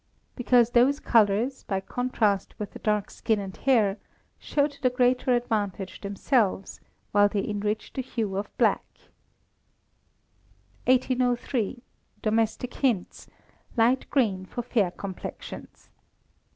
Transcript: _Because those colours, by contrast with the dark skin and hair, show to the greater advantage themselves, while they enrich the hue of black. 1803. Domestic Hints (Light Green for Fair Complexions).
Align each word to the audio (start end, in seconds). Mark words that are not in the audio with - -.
_Because 0.35 0.71
those 0.71 0.99
colours, 0.99 1.61
by 1.61 1.79
contrast 1.79 2.55
with 2.57 2.71
the 2.71 2.79
dark 2.79 3.11
skin 3.11 3.39
and 3.39 3.55
hair, 3.55 3.99
show 4.39 4.65
to 4.65 4.81
the 4.81 4.89
greater 4.89 5.35
advantage 5.35 6.01
themselves, 6.01 6.81
while 7.11 7.29
they 7.29 7.45
enrich 7.47 7.93
the 7.93 8.01
hue 8.01 8.35
of 8.35 8.49
black. 8.57 8.83
1803. 10.85 11.83
Domestic 12.23 12.73
Hints 12.73 13.29
(Light 13.77 14.09
Green 14.09 14.43
for 14.43 14.63
Fair 14.63 14.89
Complexions). 14.89 15.89